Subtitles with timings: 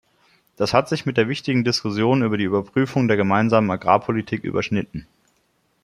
[0.57, 5.05] Das hat sich mit der wichtigen Diskussion über die Überprüfung der Gemeinsamen Agrarpolitik überschnitten.